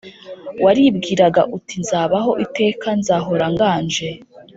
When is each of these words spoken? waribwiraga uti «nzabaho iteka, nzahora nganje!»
waribwiraga 0.63 1.41
uti 1.55 1.75
«nzabaho 1.83 2.31
iteka, 2.45 2.87
nzahora 2.99 3.45
nganje!» 3.53 4.09